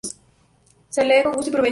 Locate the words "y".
1.49-1.53